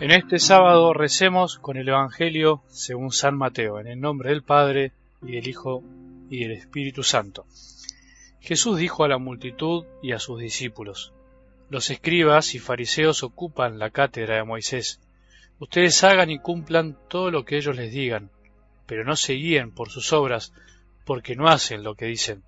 [0.00, 4.90] En este sábado recemos con el Evangelio según San Mateo, en el nombre del Padre,
[5.22, 5.84] y del Hijo,
[6.28, 7.46] y del Espíritu Santo.
[8.40, 11.12] Jesús dijo a la multitud y a sus discípulos,
[11.70, 15.00] Los escribas y fariseos ocupan la cátedra de Moisés.
[15.60, 18.30] Ustedes hagan y cumplan todo lo que ellos les digan,
[18.86, 20.52] pero no se guíen por sus obras,
[21.04, 22.42] porque no hacen lo que dicen.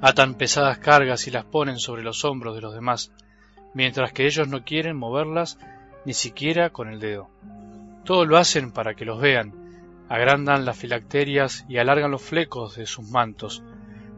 [0.00, 3.12] Atan pesadas cargas y las ponen sobre los hombros de los demás,
[3.74, 5.58] mientras que ellos no quieren moverlas
[6.04, 7.28] ni siquiera con el dedo.
[8.04, 9.52] Todo lo hacen para que los vean,
[10.08, 13.62] agrandan las filacterias y alargan los flecos de sus mantos.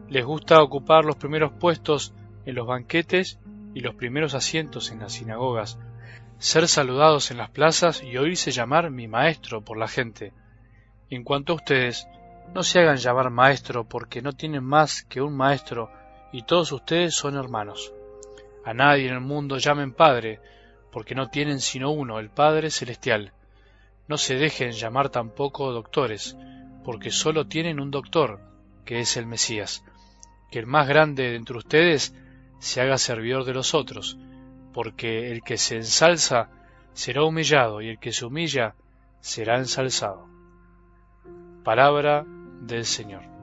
[0.09, 2.13] Les gusta ocupar los primeros puestos
[2.45, 3.39] en los banquetes
[3.73, 5.79] y los primeros asientos en las sinagogas,
[6.37, 10.33] ser saludados en las plazas y oírse llamar mi maestro por la gente.
[11.09, 12.07] En cuanto a ustedes,
[12.53, 15.91] no se hagan llamar maestro porque no tienen más que un maestro
[16.31, 17.93] y todos ustedes son hermanos.
[18.65, 20.39] A nadie en el mundo llamen padre,
[20.91, 23.33] porque no tienen sino uno, el Padre Celestial.
[24.07, 26.37] No se dejen llamar tampoco doctores,
[26.83, 28.39] porque sólo tienen un doctor,
[28.85, 29.83] que es el Mesías.
[30.49, 32.15] Que el más grande de entre ustedes
[32.59, 34.17] se haga servidor de los otros,
[34.73, 36.49] porque el que se ensalza
[36.93, 38.75] será humillado, y el que se humilla
[39.19, 40.27] será ensalzado.
[41.63, 42.25] Palabra
[42.61, 43.36] del Señor.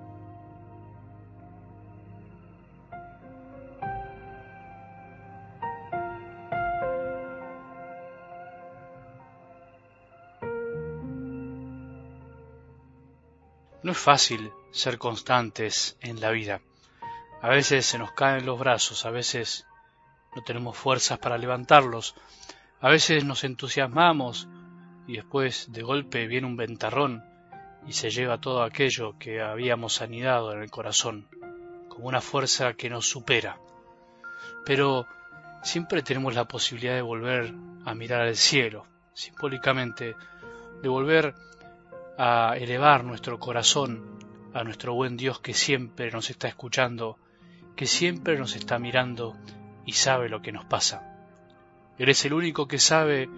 [13.84, 16.62] No es fácil ser constantes en la vida.
[17.42, 19.66] A veces se nos caen los brazos, a veces
[20.34, 22.14] no tenemos fuerzas para levantarlos,
[22.80, 24.48] a veces nos entusiasmamos
[25.06, 27.22] y después de golpe viene un ventarrón
[27.86, 31.28] y se lleva todo aquello que habíamos anidado en el corazón,
[31.90, 33.58] como una fuerza que nos supera.
[34.64, 35.06] Pero
[35.62, 37.52] siempre tenemos la posibilidad de volver
[37.84, 40.16] a mirar al cielo, simbólicamente,
[40.80, 41.34] de volver
[42.16, 44.14] a elevar nuestro corazón
[44.54, 47.18] a nuestro buen Dios que siempre nos está escuchando,
[47.74, 49.36] que siempre nos está mirando
[49.84, 51.10] y sabe lo que nos pasa.
[51.98, 53.28] Él es el único que sabe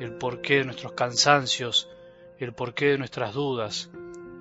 [0.00, 1.88] el porqué de nuestros cansancios,
[2.38, 3.90] el porqué de nuestras dudas,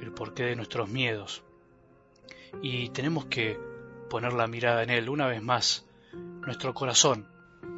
[0.01, 1.43] el porqué de nuestros miedos.
[2.61, 3.59] Y tenemos que
[4.09, 7.27] poner la mirada en Él una vez más, nuestro corazón,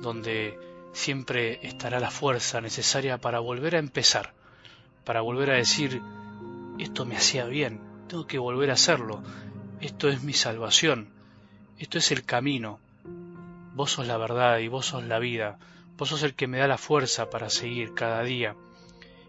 [0.02, 0.58] donde
[0.94, 4.34] siempre estará la fuerza necesaria para volver a empezar,
[5.08, 6.02] para volver a decir,
[6.80, 7.80] esto me hacía bien,
[8.10, 9.24] tengo que volver a hacerlo,
[9.80, 11.14] esto es mi salvación,
[11.78, 12.82] esto es el camino,
[13.74, 15.60] vos sos la verdad y vos sos la vida,
[15.96, 18.58] vos sos el que me da la fuerza para seguir cada día.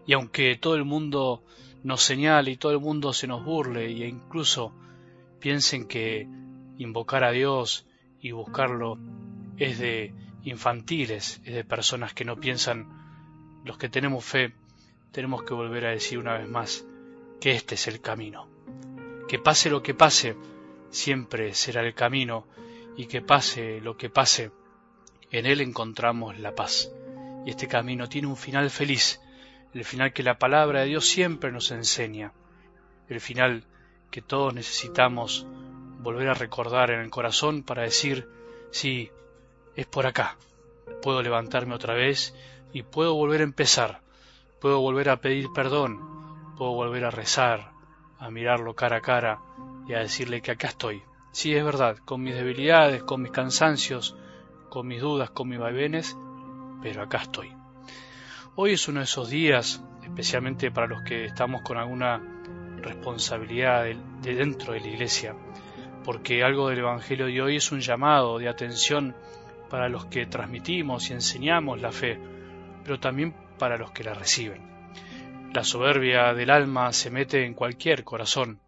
[0.05, 1.45] Y aunque todo el mundo
[1.81, 4.73] nos señale y todo el mundo se nos burle e incluso
[5.39, 6.27] piensen que
[6.77, 7.87] invocar a Dios
[8.19, 8.97] y buscarlo
[9.55, 10.13] es de
[10.43, 14.53] infantiles, es de personas que no piensan, los que tenemos fe,
[15.11, 16.85] tenemos que volver a decir una vez más
[17.39, 18.47] que este es el camino.
[19.27, 20.35] Que pase lo que pase,
[20.89, 22.47] siempre será el camino,
[22.99, 24.51] y que pase lo que pase,
[25.31, 26.91] en él encontramos la paz.
[27.45, 29.21] Y este camino tiene un final feliz,
[29.73, 32.33] el final que la palabra de Dios siempre nos enseña,
[33.07, 33.63] el final
[34.11, 35.47] que todos necesitamos
[35.99, 38.27] volver a recordar en el corazón para decir,
[38.71, 39.11] sí,
[39.75, 40.37] es por acá,
[41.01, 42.35] puedo levantarme otra vez
[42.73, 44.01] y puedo volver a empezar,
[44.59, 47.71] Puedo volver a pedir perdón, puedo volver a rezar,
[48.17, 49.39] a mirarlo cara a cara
[49.87, 51.01] y a decirle que acá estoy.
[51.31, 54.17] Sí, es verdad, con mis debilidades, con mis cansancios,
[54.69, 56.17] con mis dudas, con mis vaivenes,
[56.81, 57.53] pero acá estoy.
[58.55, 62.21] Hoy es uno de esos días, especialmente para los que estamos con alguna
[62.81, 65.35] responsabilidad de, de dentro de la iglesia,
[66.03, 69.15] porque algo del Evangelio de hoy es un llamado de atención
[69.69, 72.19] para los que transmitimos y enseñamos la fe,
[72.83, 74.67] pero también para los que la reciben.
[75.53, 78.59] La soberbia del alma se mete en cualquier corazón,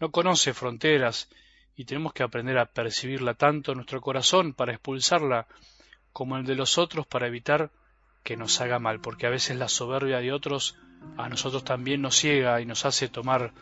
[0.00, 1.28] no conoce fronteras
[1.76, 5.46] y tenemos que aprender a percibirla tanto en nuestro corazón para expulsarla
[6.12, 7.70] como el de los otros para evitar
[8.24, 10.76] que nos haga mal, porque a veces la soberbia de otros
[11.16, 13.52] a nosotros también nos ciega y nos hace tomar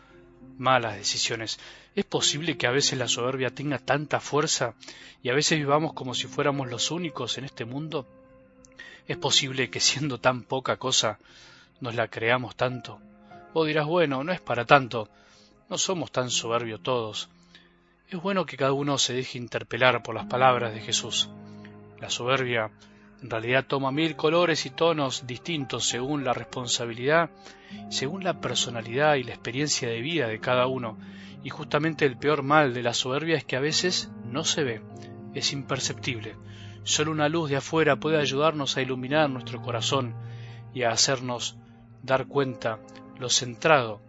[0.57, 1.59] malas decisiones.
[1.95, 4.73] ¿Es posible que a veces la soberbia tenga tanta fuerza
[5.21, 8.07] y a veces vivamos como si fuéramos los únicos en este mundo?
[9.07, 11.17] ¿Es posible que siendo tan poca cosa
[11.79, 12.99] nos la creamos tanto?
[13.53, 15.07] O dirás, bueno, no es para tanto,
[15.69, 17.29] no somos tan soberbios todos.
[18.09, 21.29] Es bueno que cada uno se deje interpelar por las palabras de Jesús.
[22.01, 22.69] La soberbia
[23.21, 27.29] en realidad toma mil colores y tonos distintos según la responsabilidad,
[27.89, 30.97] según la personalidad y la experiencia de vida de cada uno.
[31.45, 34.81] Y justamente el peor mal de la soberbia es que a veces no se ve,
[35.33, 36.35] es imperceptible.
[36.87, 40.15] Solo una luz de afuera puede ayudarnos a iluminar nuestro corazón
[40.73, 41.57] y a hacernos
[42.01, 42.79] dar cuenta
[43.19, 43.99] lo centrado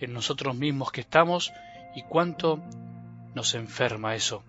[0.00, 1.52] en nosotros mismos que estamos
[1.94, 2.58] y cuánto
[3.34, 4.42] nos enferma eso.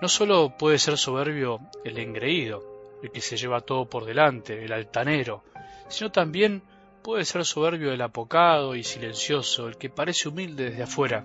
[0.00, 2.64] No solo puede ser soberbio el engreído,
[3.00, 5.44] el que se lleva todo por delante, el altanero,
[5.86, 6.64] sino también
[7.04, 11.24] puede ser soberbio el apocado y silencioso, el que parece humilde desde afuera.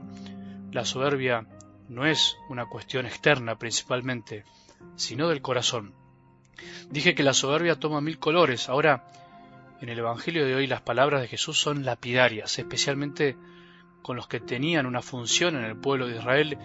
[0.71, 1.47] La soberbia
[1.89, 4.45] no es una cuestión externa principalmente,
[4.95, 5.93] sino del corazón.
[6.89, 9.03] Dije que la soberbia toma mil colores, ahora
[9.81, 13.37] en el Evangelio de hoy las palabras de Jesús son lapidarias, especialmente
[14.01, 16.57] con los que tenían una función en el pueblo de Israel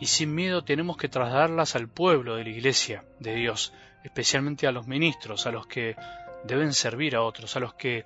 [0.00, 3.72] y sin miedo tenemos que trasladarlas al pueblo de la iglesia de Dios,
[4.02, 5.96] especialmente a los ministros, a los que
[6.44, 8.04] deben servir a otros, a los que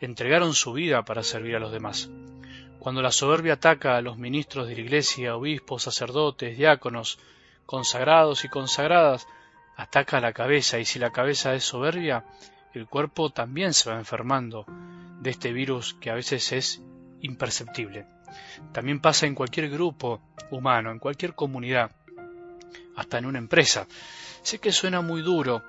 [0.00, 2.10] entregaron su vida para servir a los demás.
[2.78, 7.18] Cuando la soberbia ataca a los ministros de la iglesia, obispos, sacerdotes, diáconos,
[7.66, 9.26] consagrados y consagradas,
[9.76, 12.24] ataca la cabeza y si la cabeza es soberbia,
[12.72, 14.66] el cuerpo también se va enfermando
[15.20, 16.82] de este virus que a veces es
[17.20, 18.06] imperceptible.
[18.72, 20.20] También pasa en cualquier grupo
[20.50, 21.90] humano, en cualquier comunidad,
[22.96, 23.86] hasta en una empresa.
[24.42, 25.62] Sé que suena muy duro,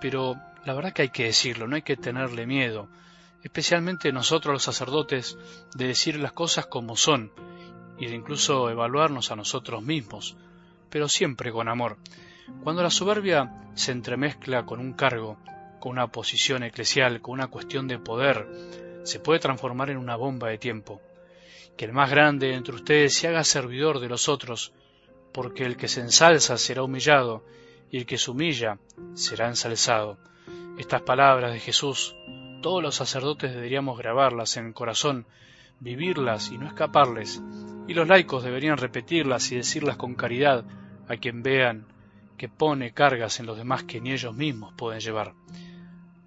[0.00, 2.88] pero la verdad que hay que decirlo, no hay que tenerle miedo,
[3.42, 5.36] especialmente nosotros los sacerdotes,
[5.74, 7.32] de decir las cosas como son
[7.98, 10.36] y de incluso evaluarnos a nosotros mismos,
[10.94, 11.96] pero siempre con amor.
[12.62, 15.38] Cuando la soberbia se entremezcla con un cargo,
[15.80, 18.46] con una posición eclesial, con una cuestión de poder,
[19.02, 21.02] se puede transformar en una bomba de tiempo.
[21.76, 24.72] Que el más grande entre ustedes se haga servidor de los otros,
[25.32, 27.44] porque el que se ensalza será humillado,
[27.90, 28.78] y el que se humilla
[29.14, 30.16] será ensalzado.
[30.78, 32.14] Estas palabras de Jesús,
[32.62, 35.26] todos los sacerdotes deberíamos grabarlas en el corazón,
[35.80, 37.42] vivirlas y no escaparles,
[37.88, 40.64] y los laicos deberían repetirlas y decirlas con caridad
[41.08, 41.86] a quien vean
[42.36, 45.34] que pone cargas en los demás que ni ellos mismos pueden llevar.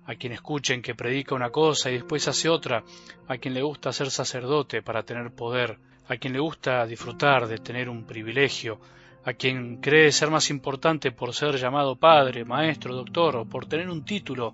[0.06, 2.84] A quien escuchen que predica una cosa y después hace otra,
[3.28, 5.78] a quien le gusta ser sacerdote para tener poder,
[6.08, 8.80] a quien le gusta disfrutar de tener un privilegio,
[9.26, 13.90] a quien cree ser más importante por ser llamado padre, maestro, doctor o por tener
[13.90, 14.54] un título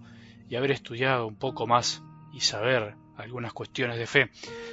[0.49, 2.01] y haber estudiado un poco más
[2.33, 4.31] y saber algunas cuestiones de fe,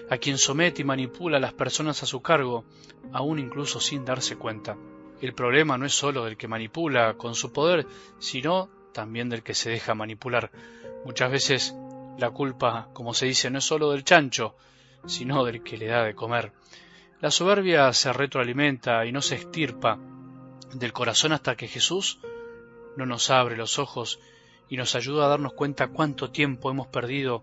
[0.09, 2.65] a quien somete y manipula a las personas a su cargo,
[3.13, 4.79] aún incluso sin darse cuenta.
[5.21, 7.87] El problema no es sólo del que manipula con su poder,
[8.19, 10.51] sino también del que se deja manipular.
[11.05, 11.75] Muchas veces
[12.19, 14.57] la culpa, como se dice, no es sólo del chancho,
[15.07, 16.53] sino del que le da de comer.
[17.21, 19.99] La soberbia se retroalimenta y no se estirpa
[20.73, 22.19] del corazón hasta que Jesús
[22.97, 24.21] no nos abre los ojos
[24.69, 27.43] y nos ayuda a darnos cuenta cuánto tiempo hemos perdido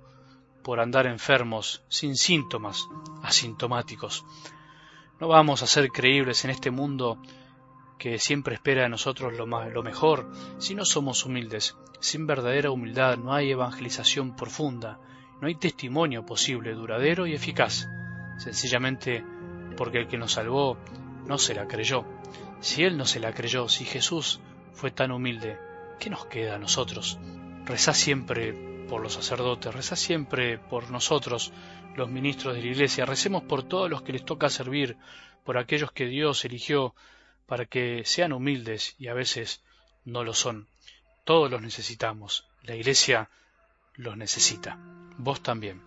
[0.63, 2.87] por andar enfermos, sin síntomas,
[3.21, 4.25] asintomáticos.
[5.19, 7.21] No vamos a ser creíbles en este mundo
[7.97, 11.77] que siempre espera de nosotros lo, lo mejor si no somos humildes.
[11.99, 14.99] Sin verdadera humildad no hay evangelización profunda,
[15.41, 17.87] no hay testimonio posible, duradero y eficaz.
[18.37, 19.23] Sencillamente
[19.75, 20.77] porque el que nos salvó
[21.25, 22.05] no se la creyó.
[22.59, 24.39] Si Él no se la creyó, si Jesús
[24.73, 25.59] fue tan humilde,
[25.99, 27.19] ¿qué nos queda a nosotros?
[27.65, 31.51] Rezá siempre por los sacerdotes, rezá siempre por nosotros,
[31.95, 34.97] los ministros de la Iglesia, recemos por todos los que les toca servir,
[35.43, 36.95] por aquellos que Dios eligió
[37.47, 39.61] para que sean humildes y a veces
[40.05, 40.67] no lo son.
[41.25, 43.29] Todos los necesitamos, la Iglesia
[43.95, 44.77] los necesita,
[45.17, 45.81] vos también.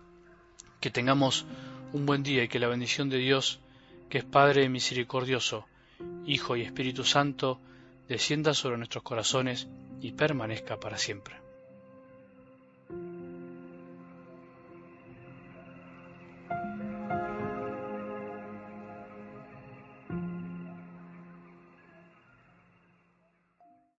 [0.81, 1.45] Que tengamos
[1.93, 3.61] un buen día y que la bendición de Dios
[4.09, 5.65] que es Padre misericordioso,
[6.25, 7.61] Hijo y Espíritu Santo,
[8.09, 9.69] descienda sobre nuestros corazones
[10.01, 11.35] y permanezca para siempre.